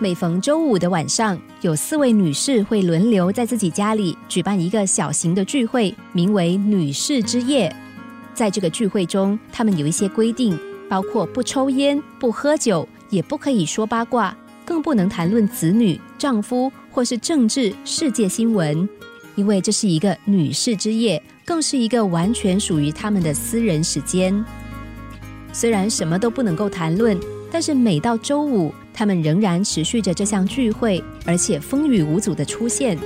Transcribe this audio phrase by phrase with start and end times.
[0.00, 7.74] 每逢周五的晚上，有四位女士会轮流在自己家里举办一个小型的聚会，名为“女士之夜”。
[8.32, 10.56] 在这个聚会中，她们有一些规定，
[10.88, 18.88] 包括不抽烟、不喝酒，也不可以说八卦，更不能谈论子女、丈夫或是政治、世界新闻，
[19.34, 24.44] 因为这是一个女士之夜，更是一个完全属于她们的私人时间。
[25.52, 27.18] 虽然什么都不能够谈论，
[27.50, 28.72] 但是每到周五。
[28.98, 32.98] 他们仍然持续着这项聚会，而且风雨无阻的出现。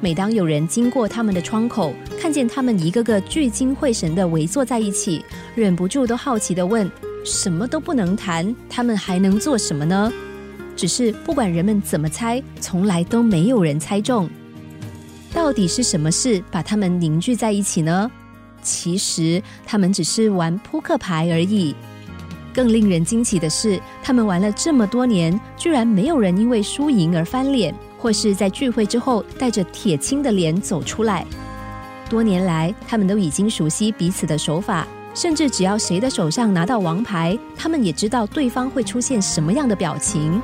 [0.00, 5.24] 每当有人经过他们的窗口，看见他们一个个聚精会神的围坐在一起，
[5.54, 6.86] 忍不住都好奇的问：
[7.24, 10.12] 什么都不能谈，他们还能做什么呢？
[10.76, 14.28] 只是不管人们怎么猜，从来都没有人猜中。
[15.32, 18.10] 到底是什么事把他们凝聚在一起呢？
[18.60, 21.74] 其实他们只是玩扑克牌而已。
[22.58, 31.24] 更令人惊奇的是，他们玩了这么多年，居然没有人因为输赢而翻脸，或是在聚会之后带着铁青的脸走出来。
[32.10, 40.42] 多年来，他们都已经熟悉彼此的手法，甚至只要谁的手上拿到王牌，他们也知道对方会出现什么样的表情。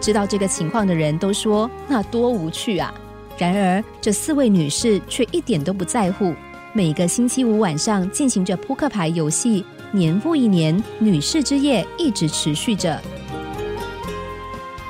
[0.00, 2.92] 知道这个情况的人都说那多无趣啊！
[3.38, 6.34] 然而，这四位女士却一点都不在乎，
[6.72, 9.64] 每个星期五晚上进行着扑克牌游戏。
[9.92, 13.00] 年复一年，女士之夜一直持续着。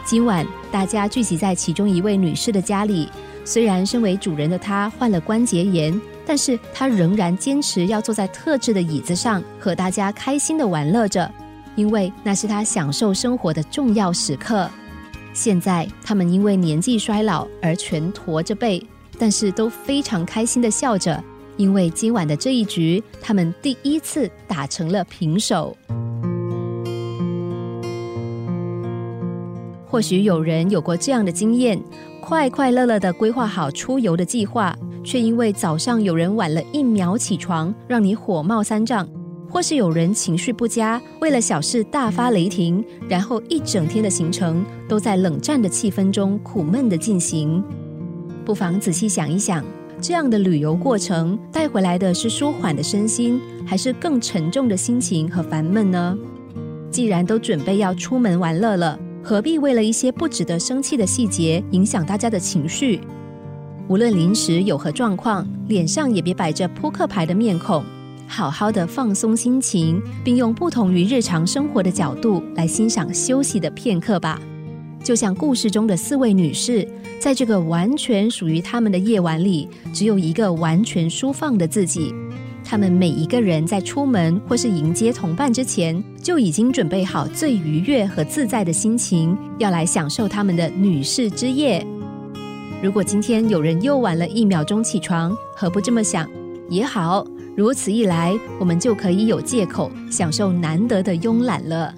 [0.05, 3.09] 今晚，大家聚集在其中一位女士的家里。
[3.43, 11.33] 虽然身为主人的她患了关节炎，但是她仍然坚持要坐在特制的椅子上，和大家开心的玩乐着，
[11.77, 14.69] 因为那是她享受生活的重要时刻。
[15.33, 18.85] 现在，他们因为年纪衰老而全驼着背，
[19.19, 21.25] 但是都非常开心的笑着。
[21.61, 25.77] 因为今晚的这一局，他们第一次打成了平手。
[29.87, 31.79] 或许有人有过这样的经验：
[32.23, 39.05] 快快乐乐的规划好出游的计划，却因为早上有人晚了一秒起床，让你火冒三丈；
[39.47, 47.63] 或是有人情绪不佳，为了小事大发雷霆，然后一整天的行程都在冷战的气氛中苦闷的进行。
[48.47, 49.63] 不妨仔细想一想。
[50.01, 56.17] 这样的旅游过程带回来的是舒缓的身心，还是更沉重的心情和烦闷呢？
[56.91, 63.01] 既然都准备要出门玩乐了，何必为了一些不值得生气的细节影响大家的情绪？
[63.89, 67.85] 无论临时有何状况，脸上也别摆着扑克牌的面孔，
[68.27, 74.41] 好好的放松心情，并用不同于日常生活的角度来欣赏休息的片刻吧。
[75.03, 76.87] 就像故事中的四位女士。
[77.21, 82.15] 在这个完全属于他们的夜晚里，只有一个完全舒放的自己。
[82.65, 91.87] 他们每一个人在出门或是迎接同伴之前，就已经准备好最愉悦和自在的心情，要来享受他们的女士之夜。
[92.83, 96.27] 如果今天有人又晚了一秒钟起床，何不这么想
[96.71, 97.27] 也好？
[97.55, 101.95] 如此一来，我们就可以有借口享受难得的慵懒了。